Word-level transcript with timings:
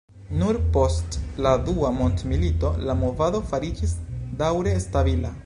Nur 0.43 0.57
post 0.77 1.17
la 1.47 1.51
dua 1.67 1.91
mondmilito 1.99 2.73
la 2.89 2.97
movado 3.03 3.45
fariĝis 3.53 3.95
daŭre 4.43 4.77
stabila. 4.89 5.37